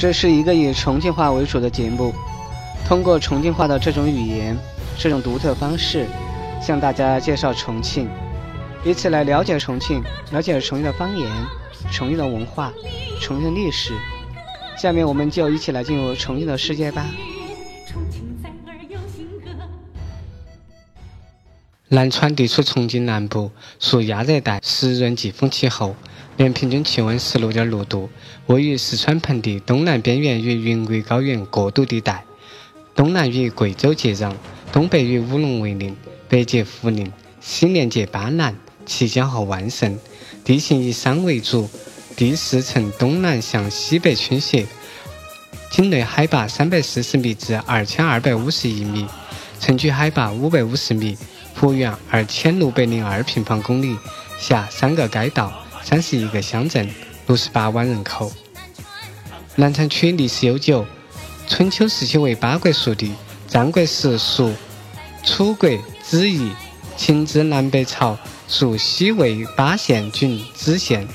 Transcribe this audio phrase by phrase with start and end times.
[0.00, 2.14] 这是一个以重庆话为主的节目，
[2.88, 4.56] 通过重庆话的这种语言、
[4.98, 6.06] 这种独特方式，
[6.58, 8.08] 向大家介绍重庆，
[8.82, 10.02] 以此来了解重庆，
[10.32, 11.30] 了解重庆的方言、
[11.92, 12.72] 重庆的文化、
[13.20, 13.92] 重庆的历史。
[14.74, 17.04] 下面我们就一起来进入重庆的世界吧。
[21.88, 25.94] 南川地处重庆南部，属亚热带湿润季风气候，
[26.40, 28.08] 年平均气温十六点六度，
[28.46, 32.24] 位于四川盆地东南边缘与云贵高原过渡地带，
[32.94, 34.32] 东南与贵州接壤，
[34.72, 35.94] 东北与武隆为邻，
[36.30, 39.98] 北接涪陵，西连接巴南、綦江和万盛，
[40.42, 41.68] 地形以山为主，
[42.16, 44.66] 地势呈东南向西北倾斜，
[45.70, 49.04] 境内海拔三百四十米至二千二百五十一米，
[49.60, 51.18] 城区海拔五百五十米。
[51.52, 53.94] 幅员二千六百零二平方公里，
[54.38, 55.52] 辖三个街道、
[55.82, 56.88] 三十一个乡镇，
[57.26, 58.32] 六十八万人口。
[59.56, 60.86] 南川区历史悠久，
[61.48, 63.12] 春秋时期为八国属地，
[63.48, 64.52] 战国时属
[65.24, 65.68] 楚国
[66.02, 66.52] 子邑，
[66.96, 71.06] 秦至南北朝属西魏巴县郡子县，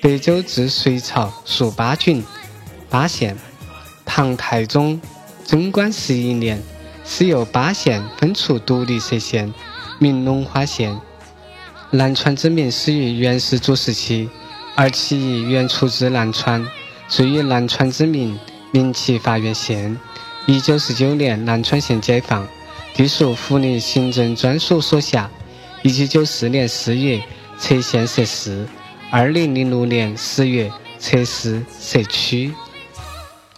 [0.00, 2.24] 北周至隋朝属巴郡
[2.88, 3.36] 巴县。
[4.04, 5.00] 唐太宗
[5.44, 6.62] 贞观十一年，
[7.04, 9.52] 始由巴县分出独立设县。
[9.98, 11.00] 名龙华县，
[11.92, 14.28] 南川之名始于元世祖时期，
[14.74, 16.66] 而其意原出自南川，
[17.08, 18.36] 遂以南川之名
[18.72, 19.96] 名其发源县。
[20.46, 22.46] 一九四九年，南川县解放，
[22.96, 25.30] 隶属涪陵行政专署所辖。
[25.82, 27.22] 一九九四年四月
[27.60, 28.66] 撤县设市，
[29.12, 32.52] 二零零六年十月撤市设区。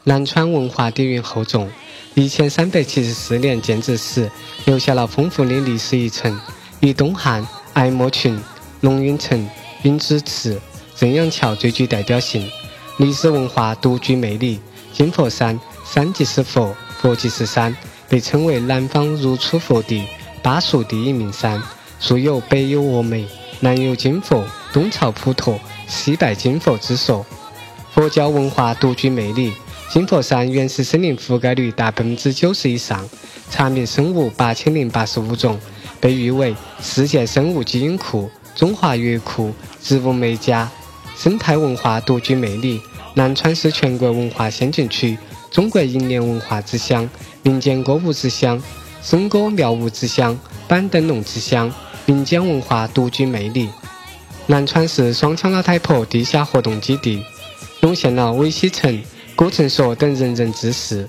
[0.04, 1.70] 南川文化底蕴厚重。
[2.14, 4.30] 一千三百七十四年建制时，
[4.66, 6.38] 留下了丰富的历史遗存，
[6.80, 7.46] 与东汉
[7.78, 8.36] 白莫群、
[8.80, 9.48] 龙云城、
[9.84, 10.60] 云之池、
[10.96, 12.44] 正阳桥最具代表性。
[12.96, 14.58] 历史文化独具魅力。
[14.92, 17.76] 金佛山，山即是佛，佛即是山，
[18.08, 20.08] 被称为南方如初佛地，
[20.42, 21.62] 巴蜀第一名山。
[22.00, 23.24] 素有“北有峨眉，
[23.60, 27.24] 南有金佛，东朝普陀，西拜金佛”之说。
[27.94, 29.52] 佛教文化独具魅力。
[29.88, 33.08] 金佛山原始森林覆盖率达百分之九十以上，
[33.48, 35.56] 查明生物八千零八十五种，
[36.00, 40.70] 被誉为世界生物基因库、中华园库、植物美家，
[41.16, 42.80] 生态文化独具魅力。
[43.14, 45.18] 南川是全国文化先进区，
[45.50, 47.08] 中国银联文化之乡，
[47.42, 48.62] 民间歌舞之乡，
[49.02, 51.72] 笙歌妙舞之乡，板凳龙之乡，
[52.06, 53.68] 民间文化独具魅力。
[54.46, 57.24] 南川是双枪老太婆地下活动基地，
[57.80, 59.02] 涌现了韦西城。
[59.36, 61.08] 古城所等仁人志士。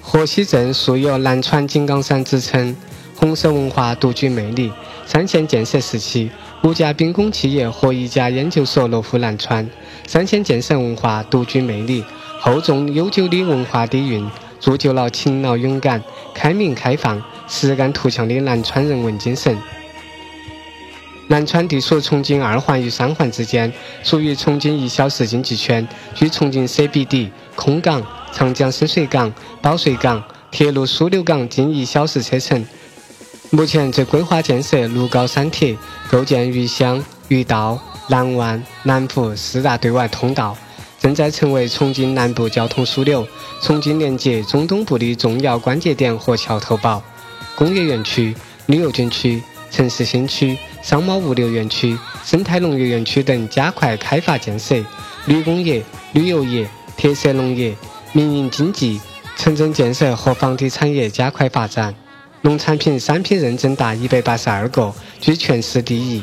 [0.00, 2.76] 河西镇素有“南川井冈山”之称，
[3.20, 4.72] 红色文化独具魅力。
[5.04, 6.30] 三线建设时期，
[6.62, 9.68] 五家兵工企业和一家研究所落户南川。
[10.06, 12.02] 三线建设文化独具魅力，
[12.38, 14.26] 厚重悠久的文化底蕴，
[14.58, 19.54] 铸就了勤劳勇敢、开明开放、实干图强的南川人文精神。
[21.28, 23.70] 南川地处重庆二环与三环之间，
[24.02, 28.02] 属于重庆一小时经济圈，距重庆 CBD、空港、
[28.32, 32.64] 长江深水港、保税港、铁路枢纽港近一小时车程。
[33.52, 35.76] 目前正规划建设六高三铁，
[36.08, 37.76] 构建渝湘、渝道、
[38.08, 40.56] 南湾、南湖四大对外通道，
[41.00, 43.26] 正在成为重庆南部交通枢纽、
[43.60, 47.02] 重庆连接中东部的重要关节点和桥头堡。
[47.56, 48.32] 工业园区、
[48.66, 50.56] 旅游景区、城市新区。
[50.82, 54.82] 商贸物流园区、生态农业园区等加快开发建设，
[55.26, 55.84] 旅工业、
[56.14, 57.76] 旅游业、特色农业、
[58.14, 58.98] 民营经济、
[59.36, 61.94] 城镇建设和房地产业加快发展，
[62.42, 66.22] 农产品三品认证达一百八十二个，居全市第一。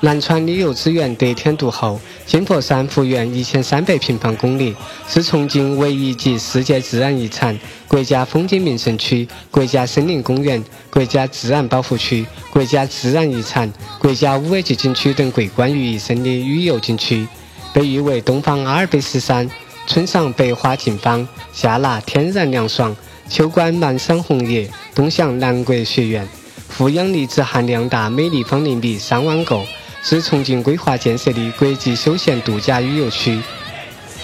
[0.00, 4.74] 南川旅游资源得天独厚，金佛山幅员一千三百平方公里，
[5.08, 17.28] 是重庆唯一级世界自然遗产、国家风景名胜区、国家森林公园、国家自然保护区、国家自然遗产、国家五 A 级景区等桂冠于一身的旅游景区，
[17.72, 19.48] 被誉为东方阿尔卑斯山，
[19.86, 22.94] 春赏百花竞芳，夏纳天然凉爽，
[23.28, 26.28] 秋观漫山红叶，冬享南国雪原，
[26.68, 29.60] 负氧离子含量大每立方厘米三万个。
[30.02, 33.40] 是重庆规划建设的国际休闲度假旅游区。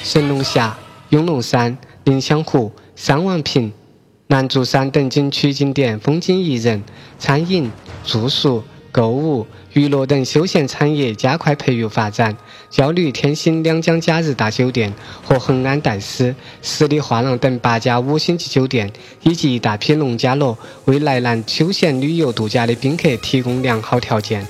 [0.02, 0.76] 神龙峡、
[1.08, 3.72] 永隆山、宁乡湖、三王坪、
[4.26, 6.84] 南竹山等景区景点风景宜人，
[7.18, 7.72] 餐饮、
[8.04, 12.36] 住宿、购物、娱乐等休闲产业加快培育发展。
[12.68, 14.92] 焦虑天星两江假日大酒店
[15.24, 18.92] 和恒安戴斯、十里画廊等八家五星级酒店，
[19.22, 24.46] 以及一大批农家乐，为来南休闲旅游度假的宾客提供良好条件。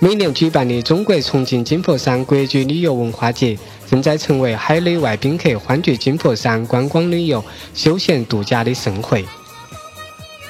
[0.00, 3.58] 每年举办的中国重庆金佛山国际旅游文化节，
[3.90, 7.44] 正在成为海内外宾客欢聚金佛山观光旅游、
[7.74, 9.24] 休闲度假的盛会。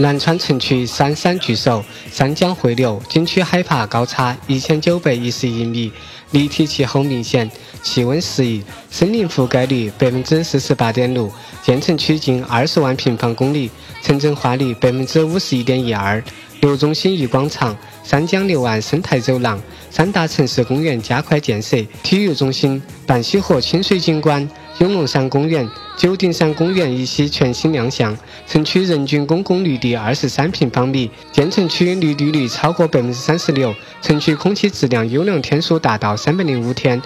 [0.01, 5.91] 南川城区三山聚首，三江汇流，景区海拔高差一千九百一十一米，
[6.31, 7.51] 立体气候明显，
[7.83, 11.29] 气温适宜，森林覆盖率百分之四十八点六，
[11.65, 13.69] 建成区近二十万平方公里，
[14.01, 16.23] 城镇化率百分之五十一点一二。
[16.61, 19.61] 六中心一广场、三江六岸生态走廊、
[19.91, 28.17] 三大城市公园加快建设，体育中心、半溪河清水景观、永隆山公园、九鼎山公园一期全新亮相。
[28.47, 33.73] 城区人均公共绿地二十三平方米，建成区绿地率超过百分之三十六，
[34.03, 37.01] 城区空气质量优良天数达到三百零五天。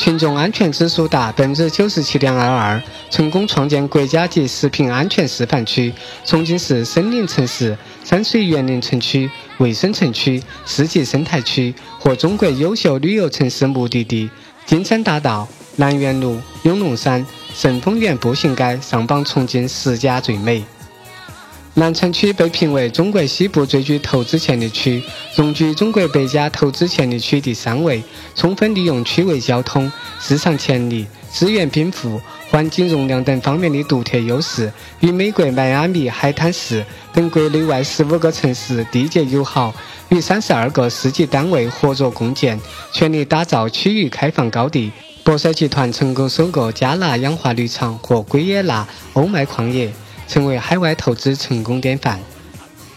[0.00, 5.92] 群众安全指数达百分之九十七点二二，成功创建国家级食品安全示范区。
[6.24, 14.30] 重庆市森林城市、山水园林城区、卫生城区、四季生态区和中国优秀旅游城市目的地
[14.64, 20.64] 金山大道、南园路、永隆山、盛丰园步行街上榜重庆十佳最美。
[21.74, 25.02] 南城区被评为中国西部最具投资潜力区，
[25.36, 28.02] 荣居中国百家投资潜力区第三位。
[28.34, 32.20] 充分利用区位交通、市场潜力、资源禀赋、
[32.50, 39.72] 环境容量等方面的独特优势，与美国迈阿密海滩市等国内外十五个城市缔结友好，
[40.08, 42.60] 与三十二个市级单位合作共建，
[42.92, 44.90] 全力打造区域开放高地。
[45.22, 49.92] 博赛集团成功收购加纳氧化铝厂和圭耶纳欧麦矿业。
[50.30, 52.20] 成为海外投资成功典范。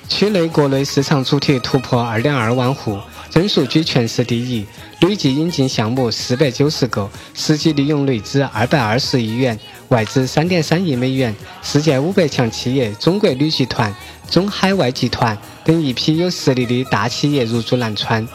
[0.08, 3.00] 区内国内市场主体突破二点二万户，
[3.32, 4.68] 增速居全市第一，
[5.02, 11.36] 累计引进项目四百九十个，实际利用内资二百二十亿元，外资三点三亿美元。
[11.64, 13.92] 世界五百强企业中国旅集团、
[14.30, 18.28] 中海外集团等一批有实力的大企业入驻南川。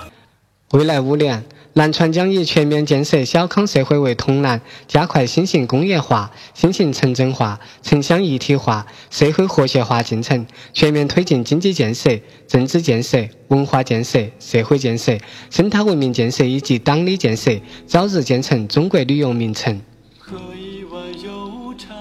[0.73, 1.45] 未来五年。
[1.75, 12.11] 南川将以全面建设小康社会为统蓝，加快新型工业化、新型城镇化、城乡一体化、社会和谐化进程，全面推进经济建设、
[12.49, 15.17] 政治建设、文化建设、社会建设、
[15.51, 17.53] 生态文明建设以及党的建设，
[17.87, 19.81] 早日建成中国旅游名城。
[20.19, 21.95] 喝一碗油茶，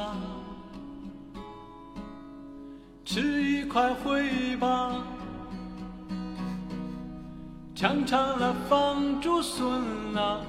[3.05, 5.16] 吃一块回吧。
[7.77, 9.69] 尝尝那放竹笋
[10.15, 10.41] 啊，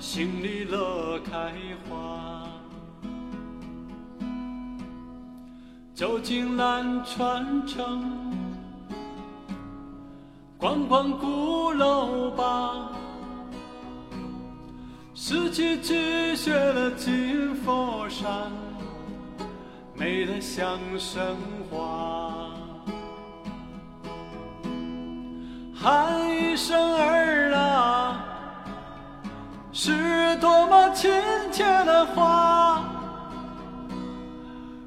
[0.00, 1.52] 心里乐开
[1.88, 2.48] 花。
[5.94, 8.02] 走进南川城，
[10.56, 12.90] 逛逛鼓楼吧。
[15.14, 18.50] 四季积雪了金佛山，
[19.94, 21.36] 美得像神
[21.70, 22.37] 话。
[25.88, 28.20] 喊一声儿啊，
[29.72, 31.10] 是多么亲
[31.50, 32.82] 切的话；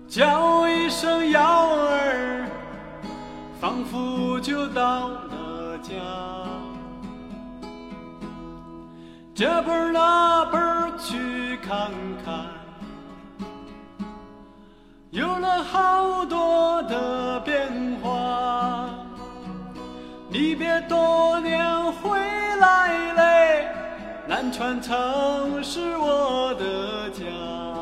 [0.08, 2.46] 叫一声幺儿，
[3.60, 5.96] 仿佛就到了家。
[9.34, 11.90] 这本儿那本儿去看
[12.24, 12.46] 看，
[15.10, 18.71] 有了好多的变化。
[20.32, 21.60] 离别多年
[21.92, 22.18] 回
[22.62, 23.68] 来嘞，
[24.28, 27.81] 南川曾是我的家。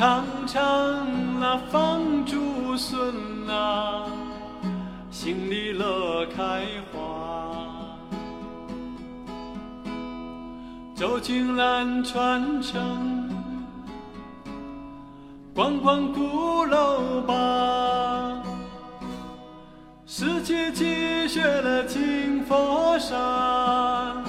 [0.00, 3.14] 尝尝那放竹笋
[3.46, 4.06] 啊，
[5.10, 7.76] 心里乐开花。
[10.94, 13.28] 走进南川城，
[15.54, 18.42] 逛逛鼓楼吧。
[20.06, 24.24] 四季积雪了金佛山，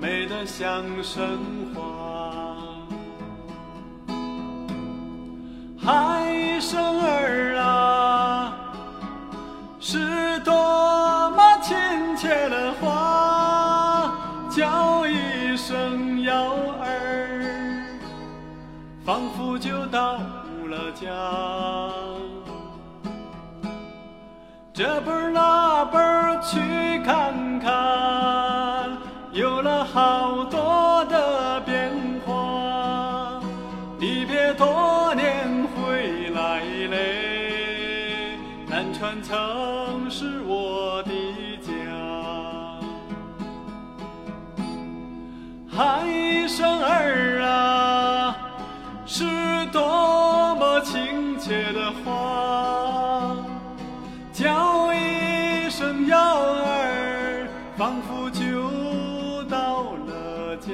[0.00, 1.26] 美得像神
[1.74, 2.47] 话。
[14.58, 16.50] 叫一声幺
[16.80, 17.86] 儿，
[19.06, 21.06] 仿佛就到了家。
[24.72, 28.98] 这本那本去看看，
[29.30, 31.57] 有了好多的
[52.08, 53.36] 话，
[54.32, 57.46] 叫一声幺儿，
[57.76, 60.72] 仿佛就到了家。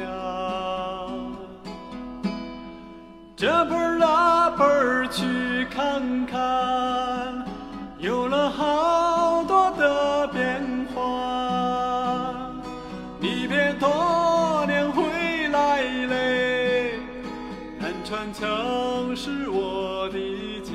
[3.37, 7.45] 这辈儿那辈儿去看看，
[7.99, 10.62] 有了好多的变
[10.95, 11.00] 化。
[13.19, 16.99] 你别多年回来嘞，
[17.79, 20.73] 南川城是我的家。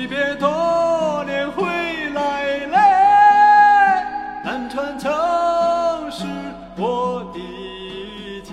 [0.00, 1.62] 你别多年回
[2.14, 2.76] 来嘞，
[4.42, 5.12] 南川城
[6.10, 6.24] 是
[6.78, 8.50] 我的家。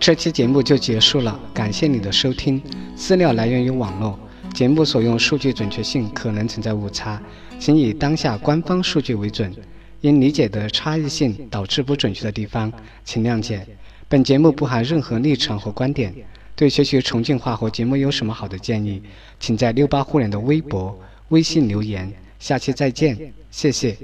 [0.00, 2.60] 这期节目就结束了，感谢你的收听。
[2.96, 4.18] 资料来源于网络，
[4.52, 7.22] 节目所用数据准确性可能存在误差，
[7.60, 9.54] 请以当下官方数据为准。
[10.00, 12.72] 因理解的差异性导致不准确的地方，
[13.04, 13.64] 请谅解。
[14.08, 16.12] 本节目不含任何立场和观点。
[16.54, 19.02] 对学习重庆话和节目有什么好的建议，
[19.40, 22.12] 请在六八互联的微博、微信留言。
[22.38, 23.96] 下期再见，谢谢。